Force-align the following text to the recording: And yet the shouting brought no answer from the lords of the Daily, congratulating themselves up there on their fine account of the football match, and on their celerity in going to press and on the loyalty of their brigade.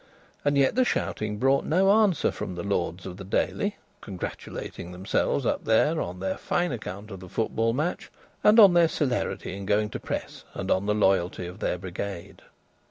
And 0.43 0.57
yet 0.57 0.73
the 0.73 0.83
shouting 0.83 1.37
brought 1.37 1.63
no 1.63 1.91
answer 1.91 2.31
from 2.31 2.55
the 2.55 2.63
lords 2.63 3.05
of 3.05 3.17
the 3.17 3.23
Daily, 3.23 3.75
congratulating 4.01 4.91
themselves 4.91 5.45
up 5.45 5.65
there 5.65 6.01
on 6.01 6.19
their 6.19 6.37
fine 6.39 6.71
account 6.71 7.11
of 7.11 7.19
the 7.19 7.29
football 7.29 7.71
match, 7.71 8.09
and 8.43 8.59
on 8.59 8.73
their 8.73 8.87
celerity 8.87 9.55
in 9.55 9.67
going 9.67 9.91
to 9.91 9.99
press 9.99 10.43
and 10.55 10.71
on 10.71 10.87
the 10.87 10.95
loyalty 10.95 11.45
of 11.45 11.59
their 11.59 11.77
brigade. 11.77 12.41